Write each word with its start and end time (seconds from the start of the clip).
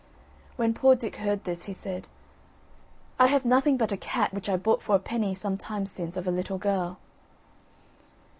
When 0.55 0.73
poor 0.73 0.95
Dick 0.95 1.17
heard 1.17 1.43
this, 1.43 1.65
he 1.65 1.73
said: 1.73 2.07
"I 3.19 3.27
have 3.27 3.45
nothing 3.45 3.77
but 3.77 3.91
a 3.91 3.97
cat 3.97 4.33
which 4.33 4.49
I 4.49 4.57
bought 4.57 4.81
for 4.81 4.95
a 4.95 4.99
penny 4.99 5.35
some 5.35 5.59
time 5.59 5.85
since 5.85 6.17
of 6.17 6.25
a 6.27 6.31
little 6.31 6.57
girl." 6.57 6.97